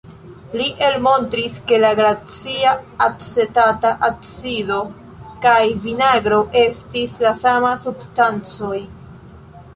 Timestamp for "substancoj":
7.87-8.77